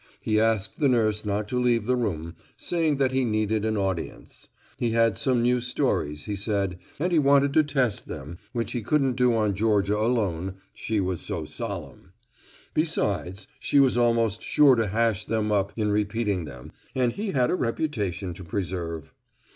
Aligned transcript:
He 0.19 0.39
asked 0.39 0.79
the 0.79 0.89
nurse 0.89 1.25
not 1.25 1.47
to 1.49 1.59
leave 1.61 1.85
the 1.85 1.95
room, 1.95 2.35
saying 2.57 2.97
that 2.97 3.11
he 3.11 3.23
needed 3.23 3.63
an 3.63 3.77
audience. 3.77 4.47
He 4.77 4.89
had 4.93 5.15
some 5.15 5.43
new 5.43 5.61
stories, 5.61 6.25
he 6.25 6.35
said, 6.35 6.79
and 6.97 7.11
he 7.11 7.19
wanted 7.19 7.53
to 7.53 7.63
test 7.63 8.07
them, 8.07 8.39
which 8.51 8.71
he 8.71 8.81
couldn't 8.81 9.15
do 9.15 9.35
on 9.35 9.53
Georgia 9.53 9.95
alone, 9.99 10.55
she 10.73 10.99
was 10.99 11.21
so 11.21 11.45
solemn. 11.45 12.13
Besides, 12.73 13.47
she 13.59 13.79
was 13.79 13.95
almost 13.95 14.41
sure 14.41 14.73
to 14.73 14.87
hash 14.87 15.25
them 15.25 15.51
up 15.51 15.71
in 15.75 15.91
repeating 15.91 16.45
them, 16.45 16.71
and 16.95 17.13
he 17.13 17.29
had 17.29 17.51
a 17.51 17.55
reputation 17.55 18.33
to 18.33 18.43
preserve. 18.43 19.13